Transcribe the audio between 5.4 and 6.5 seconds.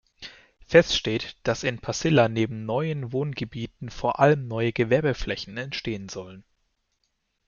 entstehen sollen.